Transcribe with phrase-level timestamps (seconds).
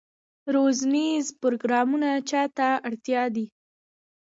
[0.55, 3.45] روزنیز پروګرامونه چا ته اړتیا دي؟